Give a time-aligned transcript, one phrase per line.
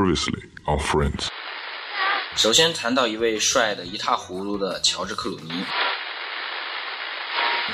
[0.00, 1.26] Previously on Friends。
[2.34, 5.52] 首先谈到一位帅的一塌糊涂的乔治·克鲁尼，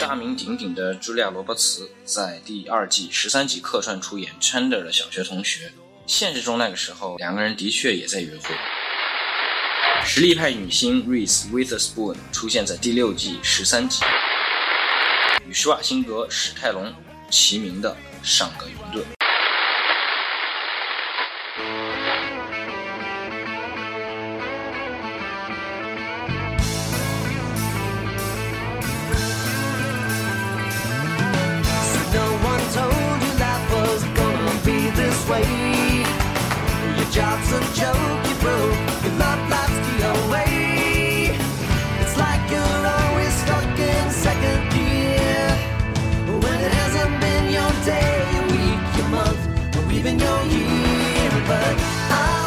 [0.01, 5.71] 大名鼎鼎的茱莉亚·罗伯茨在第二季十三集客串出演 Chandler 的小学同学。
[6.05, 8.57] 现实中那个时候，两个人的确也在约会。
[10.05, 14.03] 实力派女星 Reese Witherspoon 出现在第六季十三集，
[15.47, 16.93] 与施瓦辛格、史泰龙
[17.31, 19.16] 齐名的上个云顿。
[50.51, 51.31] Year.
[51.47, 51.77] But
[52.11, 52.46] I'll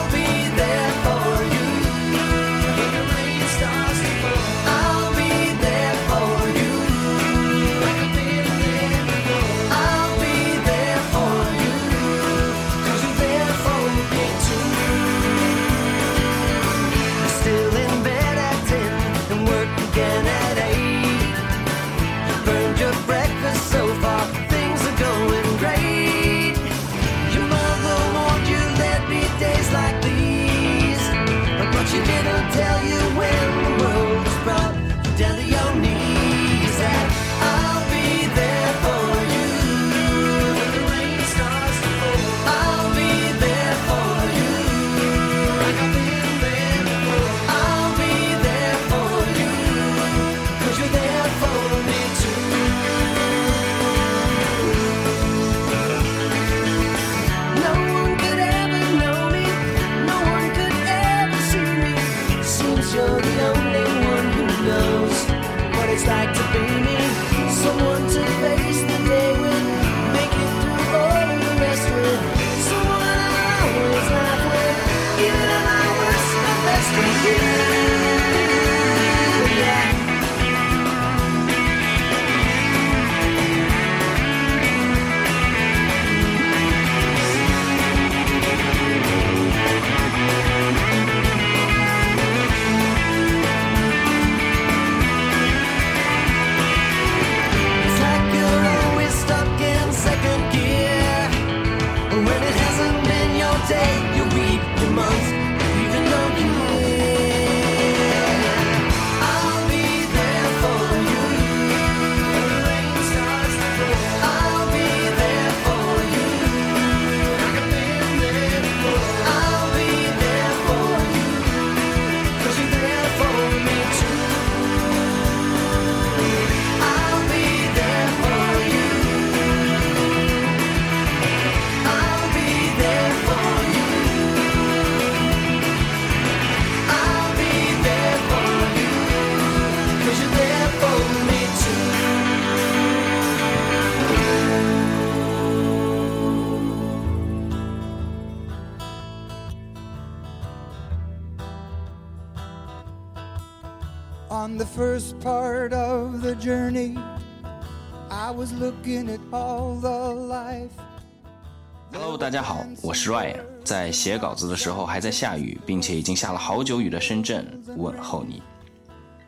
[162.30, 167.44] 大家好，我是 Ryan，在写稿子的时候还在下雨，并且已经下了好久雨的深圳
[167.76, 168.40] 问候你。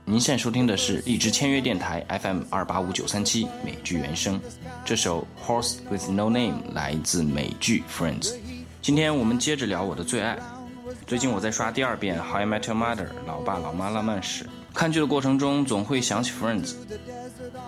[0.05, 4.39] 您现在收听的是荔枝签约电台 FM 二八五九三七美剧原声，
[4.85, 8.35] 这首《Horse with No Name》来自美剧 Friends。
[8.83, 10.37] 今天我们接着聊我的最爱。
[11.07, 16.75] 最近我在刷第二遍《How I Met Your Mother》老爸老妈浪漫史，看剧的过程中总会想起 Friends。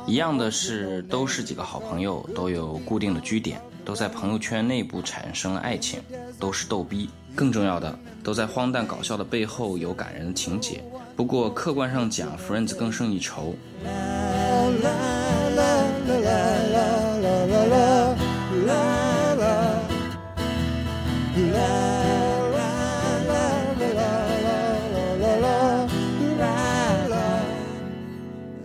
[0.06, 6.02] 一样的是，都是几个好朋友，都有固定的居点，都在朋友圈内部产生了爱情，
[6.40, 7.10] 都是逗逼。
[7.36, 10.84] 更重要的，都在荒诞搞笑的背后有感人的情节。
[11.16, 13.56] 不过客观上讲，Friends 更胜一筹。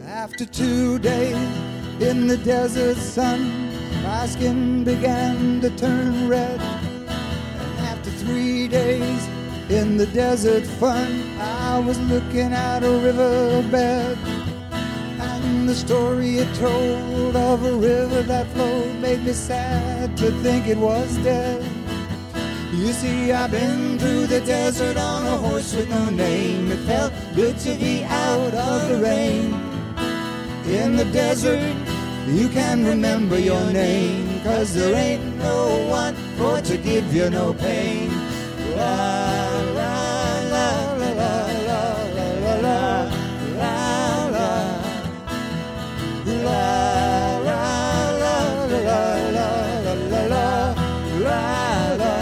[0.07, 1.37] After two days
[2.01, 3.58] in the desert sun,
[4.19, 6.61] my skin began to turn red.
[6.61, 9.23] And after three days
[9.71, 14.19] in the desert fun, I was looking at a riverbed.
[15.31, 20.67] And the story it told of a river that flowed made me sad to think
[20.67, 21.63] it was dead.
[22.73, 26.73] You see, I've been through the desert on a horse with no name.
[26.73, 29.55] It felt good to be out of the rain.
[30.67, 31.88] In the desert,
[32.35, 37.53] you can remember your name, cause there ain't no one for to give you no
[37.53, 38.11] pain.
[38.77, 39.95] La, la,
[40.53, 41.33] la, la, la,
[41.67, 41.81] la,
[42.17, 43.05] la, la, la,
[43.59, 43.75] la,
[44.35, 44.49] la.
[46.45, 46.63] La,
[47.45, 47.61] la, la,
[48.19, 48.37] la,
[48.69, 49.01] la,
[49.35, 50.47] la, la, la,
[51.25, 51.41] la,
[51.97, 52.13] la.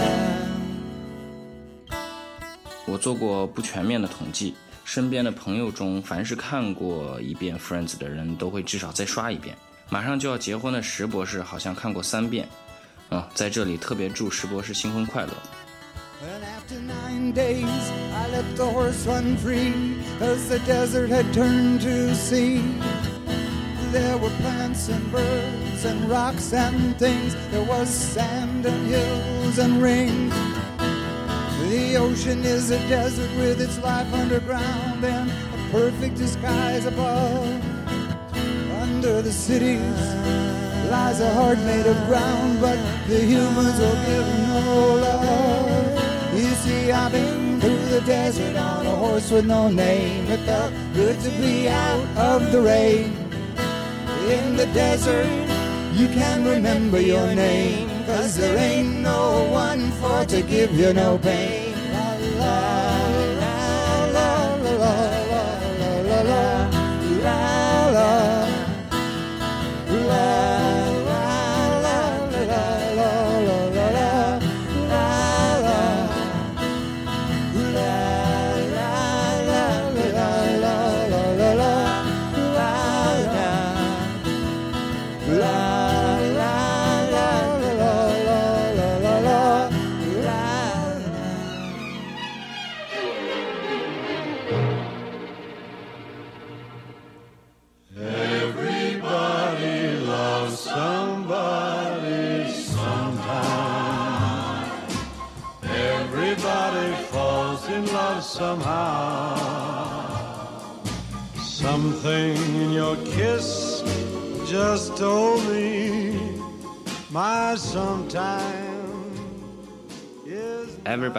[2.85, 4.55] 我做过不全面的统计，
[4.85, 9.55] 身边的朋友中，凡是看过一遍《Friends》的人，都会至少再刷一遍。
[9.89, 12.47] 马上就要结婚的石博士好像看过三遍。
[13.09, 15.33] 啊、在这里特别祝石博士新婚快乐。
[16.19, 22.15] And after nine days, I let the horse run free, as the desert had turned to
[22.15, 22.61] sea.
[23.91, 27.35] There were plants and birds and rocks and things.
[27.51, 30.29] There was sand and hills and rain.
[31.69, 37.66] The ocean is a desert with its life underground and a perfect disguise above.
[39.07, 39.79] Under the cities
[40.91, 42.77] lies a heart made of ground, but
[43.07, 46.33] the humans will give no love.
[46.33, 50.29] You see, I've been through the desert on a horse with no name.
[50.29, 53.13] It felt good to be out of the rain.
[54.27, 55.25] In the desert,
[55.93, 61.17] you can remember your name, cause there ain't no one for to give you no
[61.17, 61.66] pain.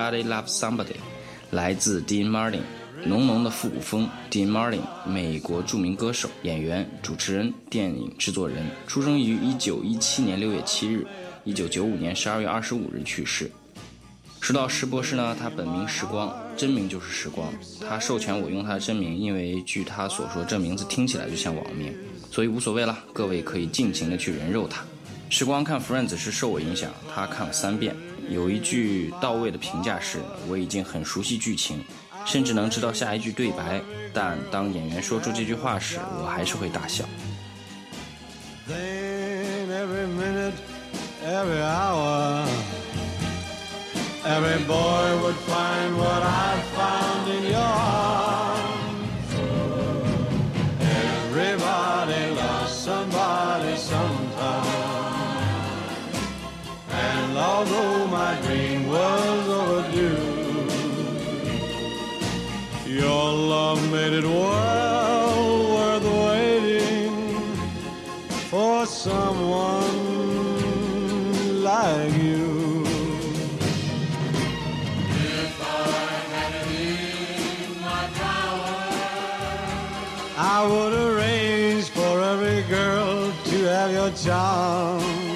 [0.08, 0.96] Somebody loves somebody，
[1.50, 2.62] 来自 Dean Martin，
[3.04, 4.08] 浓浓的复古风。
[4.30, 11.06] Dean Martin，美国著名歌手、演员、主持人、电影制作人，出生于1917年6月7日
[11.44, 13.50] ，1995年12月25日去世。
[14.40, 17.52] 说到石博士呢，他本名时光，真名就是时光。
[17.86, 21.94] 他授权我用他的真名，因为据他所说，这名字听起来就像网名，
[22.30, 24.82] 所以无所谓了，各位可以尽情的去人肉他。
[25.28, 27.94] 时光看 Friends 是受我影响，他看了三遍。
[28.28, 31.82] 有一句到位的评价是：我已经很熟悉剧情，
[32.26, 33.80] 甚至能知道下一句对白，
[34.12, 37.04] 但当演员说出这句话时，我还是会大笑。
[38.68, 40.52] Then every minute,
[41.24, 42.44] every hour,
[44.26, 46.60] every boy would find what I
[63.68, 67.12] love made it well worth waiting
[68.50, 70.02] for someone
[71.70, 72.46] like you.
[75.44, 75.86] If I
[76.32, 76.68] had it
[77.66, 78.78] in my power,
[80.54, 85.28] I would arrange for every girl to have your charm.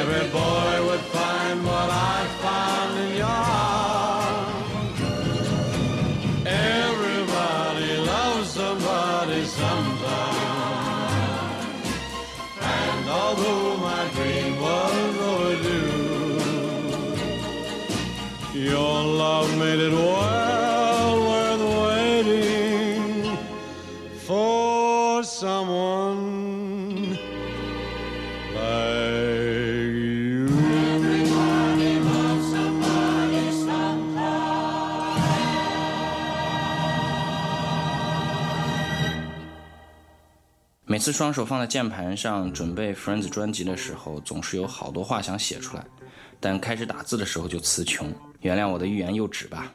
[0.00, 0.67] Every boy
[41.12, 45.84] 双手放在键盘上准备 Friends 专辑的时候，总是有好多话想写出来，
[46.40, 49.72] 但开始打字的时候就词穷，原谅我的欲言又止吧。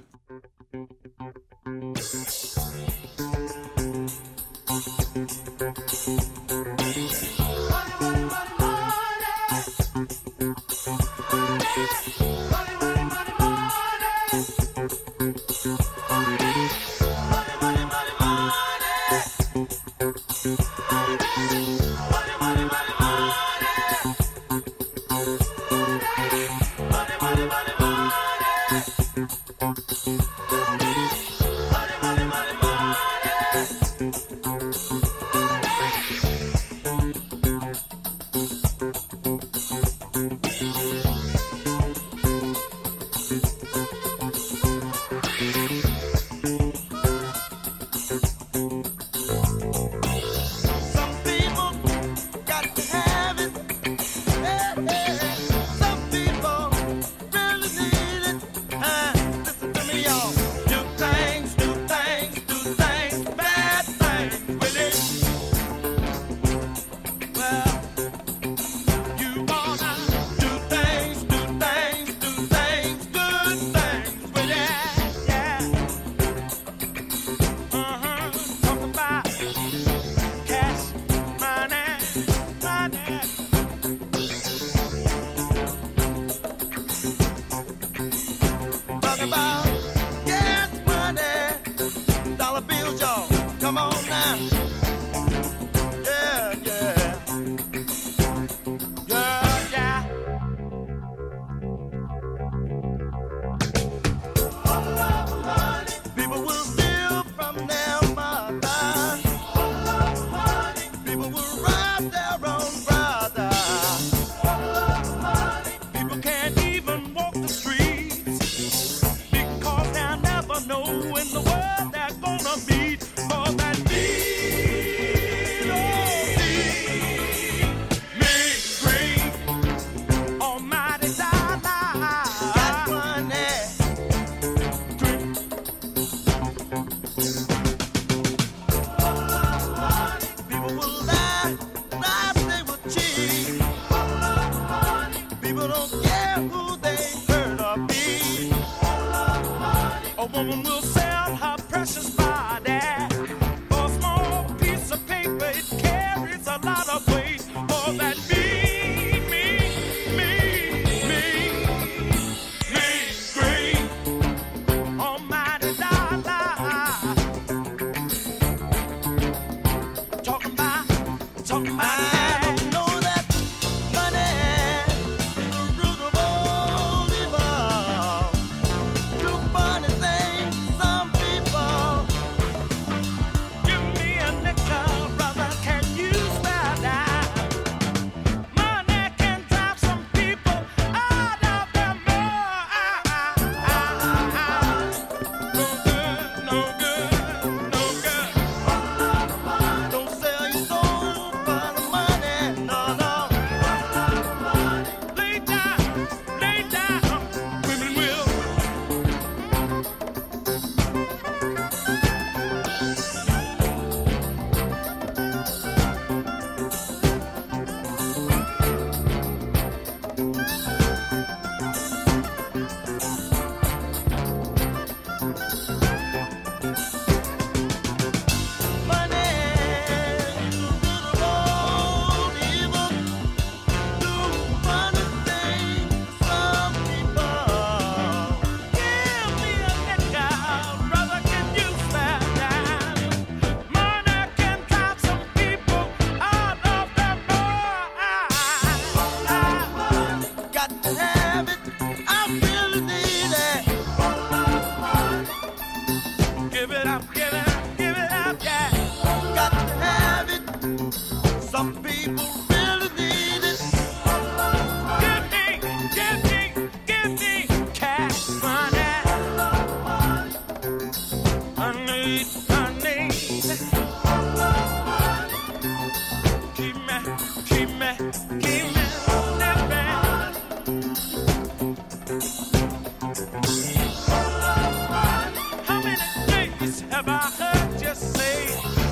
[286.63, 288.82] Have I heard you say?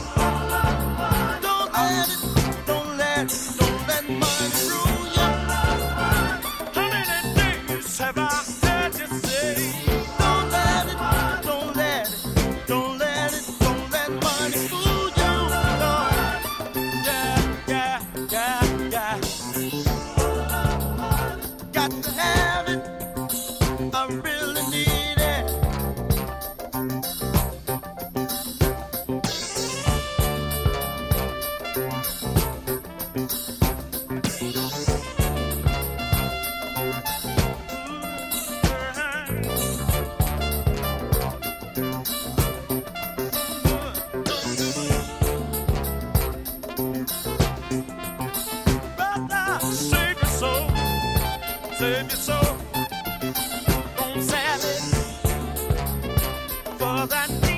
[57.07, 57.31] That.
[57.43, 57.50] I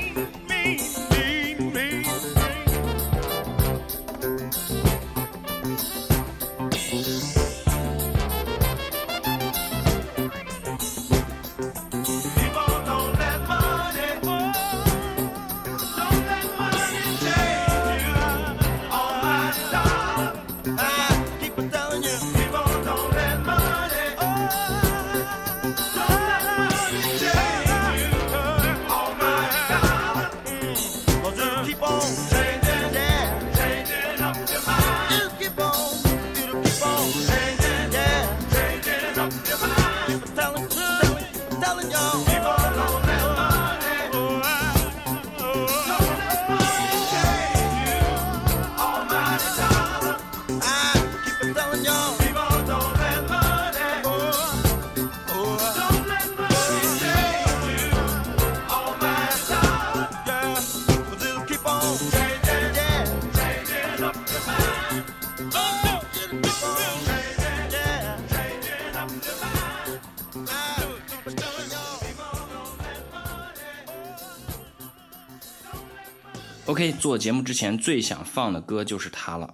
[76.84, 79.50] 在做节目之前最想放的歌就是它了。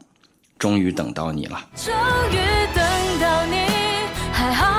[0.58, 1.64] 终于等到你了。
[1.76, 1.94] 终
[2.32, 2.38] 于
[2.74, 3.68] 等到你
[4.34, 4.79] 还好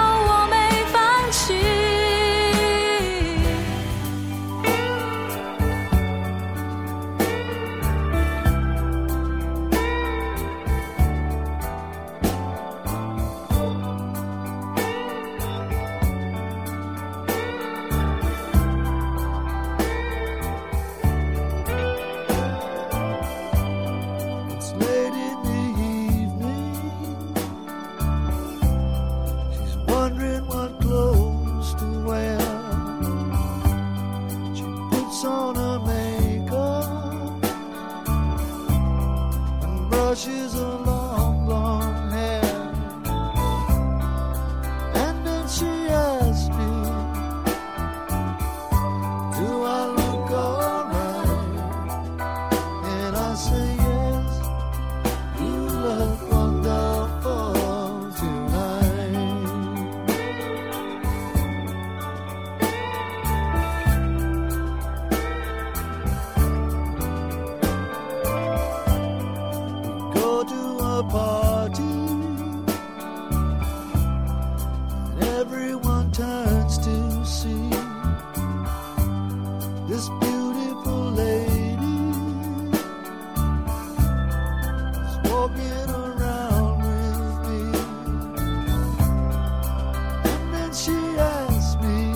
[90.72, 92.12] she has me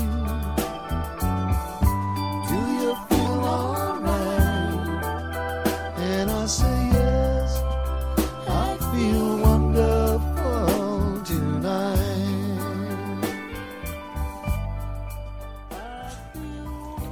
[2.49, 4.79] do you feel all right
[5.99, 7.61] and also yes
[8.47, 11.99] i feel wonderful tonight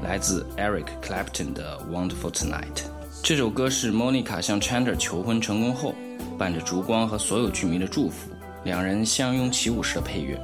[0.02, 2.84] 来自 Eric Clapton 的 wonderful tonight
[3.22, 5.94] 这首歌是 Monica 向 Chandra 求婚成功后，
[6.38, 8.30] 伴着烛光和所有剧迷的祝福，
[8.64, 10.36] 两人相拥起舞时的配乐。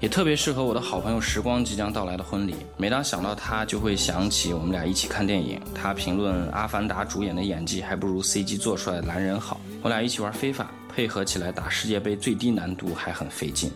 [0.00, 2.56] 也特别适合我的好朋友时光即将到来的婚礼。
[2.78, 5.60] 每当想到他，就会想起我们俩一起看电影。
[5.74, 9.60] 他评论《阿凡达》主演的演技还不如 CG 做出来的蓝人好。
[9.82, 13.70] 我俩一起玩非法，配合起来打世界杯最低难度还很费劲。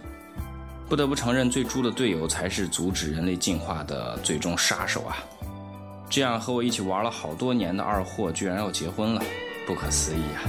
[0.89, 5.19] 不得不承认，最猪的队友才是阻止人类进化的最终杀手啊！
[6.09, 9.23] 这样和我一起玩了好多年的二货，居然要结婚了，
[9.67, 10.41] 不可思议啊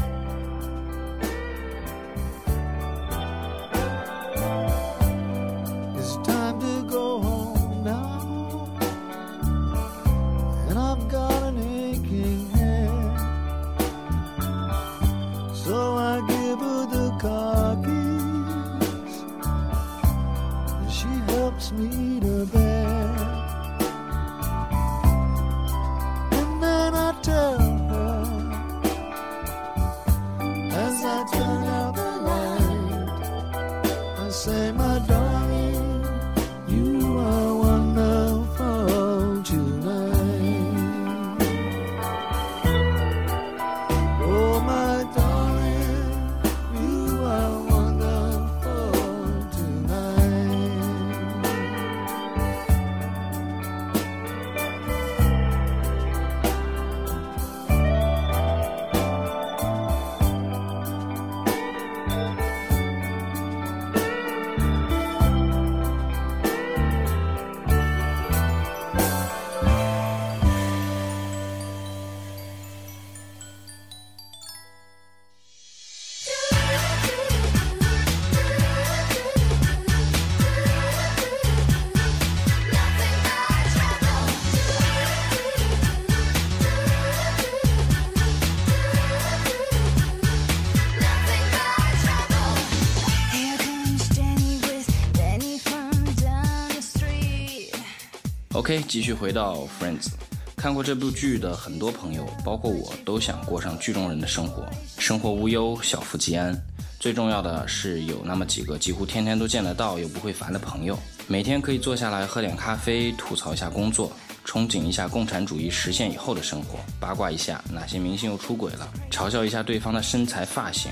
[98.66, 100.08] OK，继续回到 Friends。
[100.56, 106.60] 看过这部剧的很多朋友，包括我，都想过上剧中人的生活，生活无忧，小富即安。
[107.00, 110.98] 最重要的是有那么几个几乎天天都见得到又不会烦的朋友，
[111.28, 114.12] 每天可以坐下来喝点咖啡，吐槽一下工作，
[114.44, 120.90] 憧憬一下共产主义实现以后的生活，八卦一下哪些明星又出轨了，嘲笑一下对方的身材发型。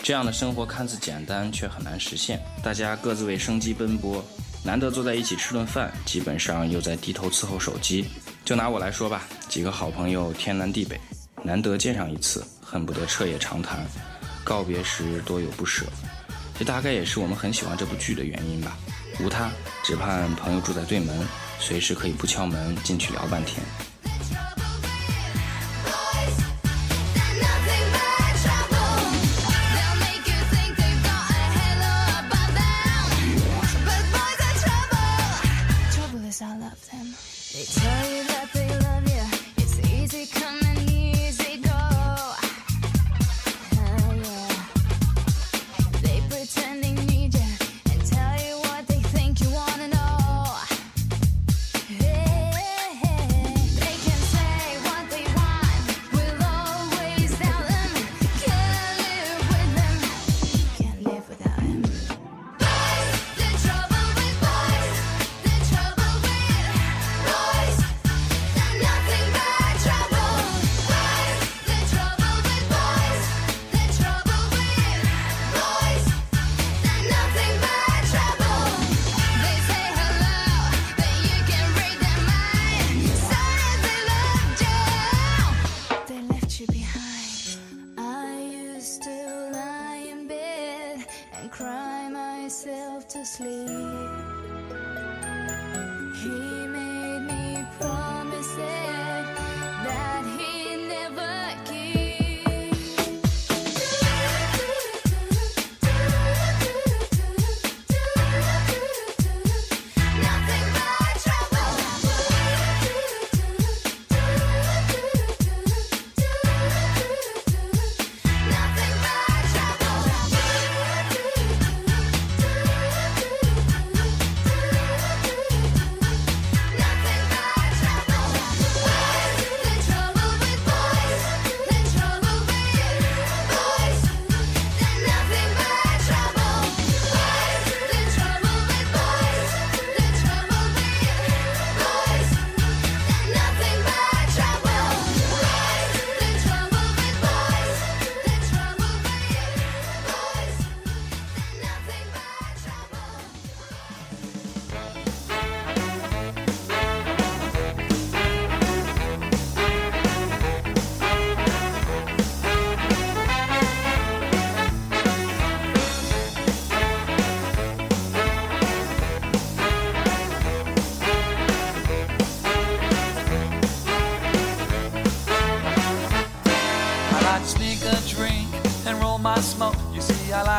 [0.00, 2.40] 这样的生活看似简单，却很难实现。
[2.62, 4.24] 大家各自为生计奔波，
[4.62, 8.04] 难得坐在一起吃顿饭，基本上又在低头伺候手机。
[8.44, 11.00] 就拿我来说吧，几个好朋友天南地北，
[11.42, 13.86] 难得见上一次，恨不得彻夜长谈。
[14.44, 15.86] 告别时多有不舍，
[16.58, 18.76] 这大概也是我们很喜欢这部剧的原因吧。
[19.20, 19.50] 无他，
[19.84, 21.26] 只盼朋友住在对门，
[21.58, 23.62] 随时可以不敲门进去聊半天。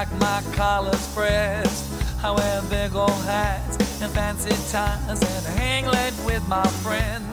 [0.00, 1.84] like my collars pressed.
[2.22, 7.26] I wear big old hats and fancy ties and I hang late with my friends.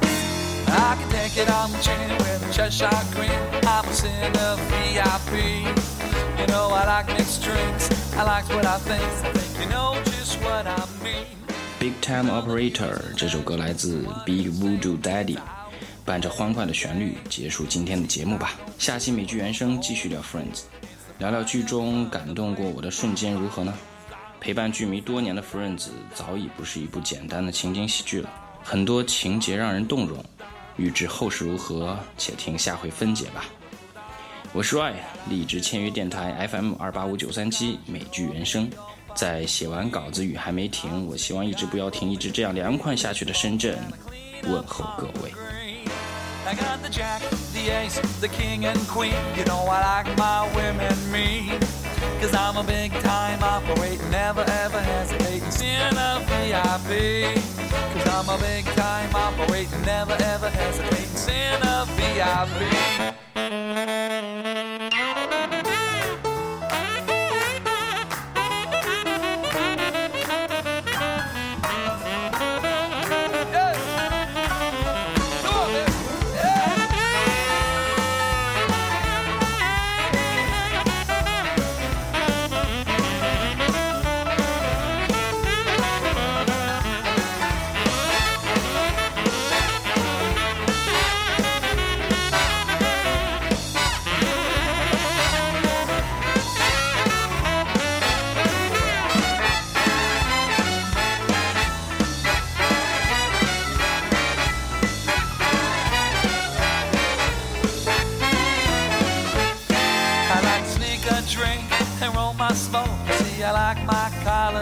[0.67, 3.31] I can take it on the chin with a Cheshire grin.
[3.65, 5.33] I'm a sinner VIP.
[6.39, 7.89] You know I like mixed drinks.
[8.17, 9.03] I like what I think.
[9.03, 11.37] I think you know just what I mean.
[11.79, 15.37] Big Time Operator 这首歌来自 Big Voodoo Daddy，
[16.05, 18.53] 伴着欢快的旋律结束今天的节目吧。
[18.79, 20.61] 下期美剧原声继续聊 Friends，
[21.18, 23.74] 聊聊剧中感动过我的瞬间如何呢？
[24.40, 28.30] 陪伴剧迷多年的 Friends 早已不是一部简单的情景喜剧了，
[28.62, 30.24] 很多情节让人动容。
[30.76, 33.46] 欲知后事如何，且听下回分解吧。
[34.52, 34.92] 我是 Ray，
[35.28, 38.70] 荔枝签约电台 FM 二八五九三七美剧原声。
[39.12, 43.76] 在写完稿子雨还没停，我希望一直不要停，一直这样凉快下去的深圳，
[44.44, 45.32] 问候各位。
[47.68, 49.12] The ace, the king and queen.
[49.36, 51.60] You know I like my women mean.
[52.18, 55.50] Cause I'm a big time operator, never ever hesitating.
[55.50, 57.34] Sin a VIP.
[57.92, 61.14] Cause I'm a big time operator, never ever hesitating.
[61.14, 64.07] Sin a VIP.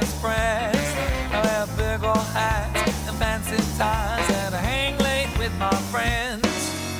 [0.01, 0.89] Collars.
[1.33, 6.45] I wear big old hats and fancy ties, and I hang late with my friends.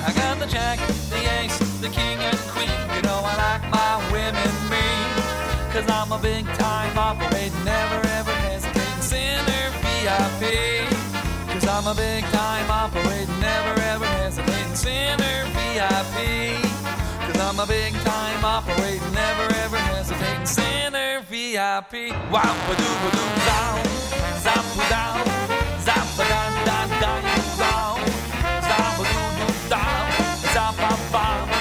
[0.05, 0.79] I got the jack,
[1.11, 2.81] the ace, the king and queen.
[2.95, 5.13] You know I like my women mean.
[5.73, 9.03] Cause I'm a big time operator, never ever hesitating.
[9.03, 10.43] Sinner VIP.
[11.53, 14.75] Cause I'm a big time operator, never ever hesitating.
[14.75, 16.17] Sinner VIP.
[17.27, 20.47] Cause I'm a big time operator, never ever hesitating.
[20.47, 20.96] Sinner
[21.29, 22.13] VIP.
[22.31, 22.95] Wow, ba doo
[23.47, 23.79] down.
[24.45, 25.19] Zap down.
[25.83, 27.23] Zap down, down, down,
[27.59, 27.99] down.
[28.69, 30.07] Zap doo doo down.
[30.55, 30.77] Zap
[31.13, 31.56] bam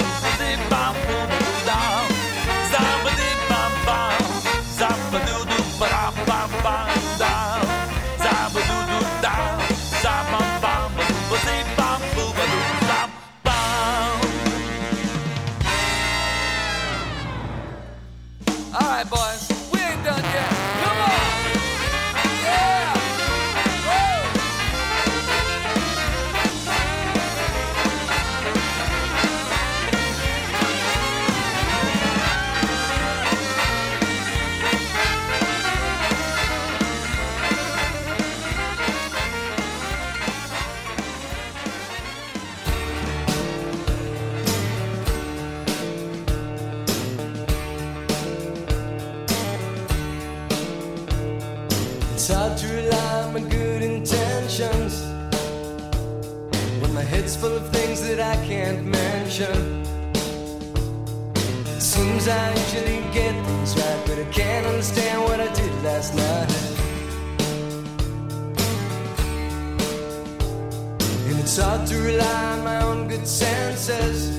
[71.46, 74.36] it's hard to rely on my own good senses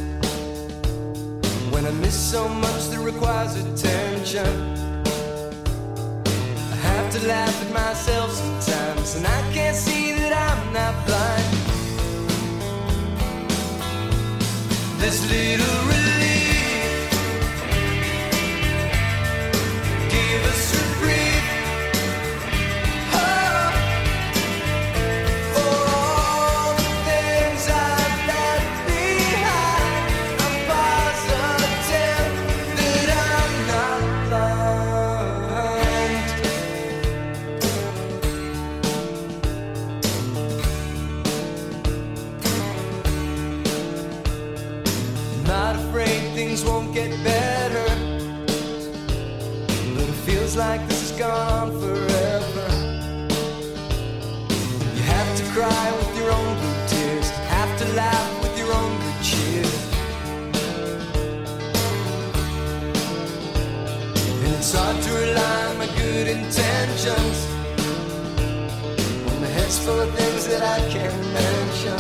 [1.70, 4.52] when I miss so much that requires attention.
[6.72, 11.48] I have to laugh at myself sometimes, and I can't see that I'm not blind.
[14.98, 16.25] This little relief,
[50.56, 52.66] like this is gone forever.
[54.96, 58.92] You have to cry with your own blue tears, have to laugh with your own
[59.02, 59.66] good cheer.
[64.44, 67.38] And It's hard to rely on my good intentions
[69.26, 71.98] when my head's full of things that I can't mention.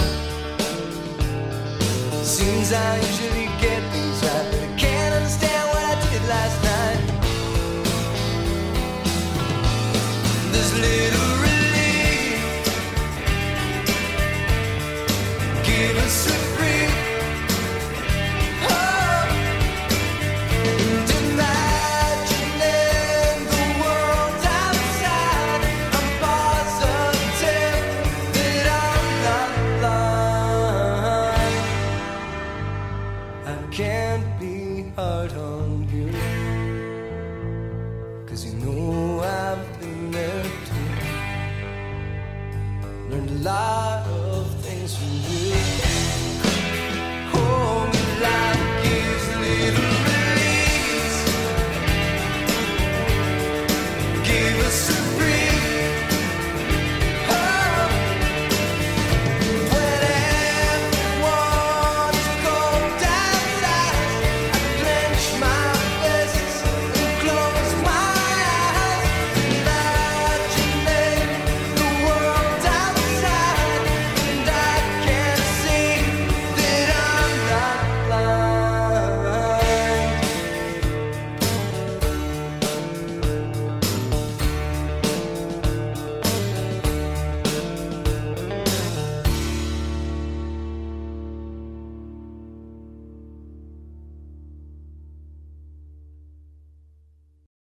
[2.24, 3.85] Seems I usually get
[10.80, 11.25] little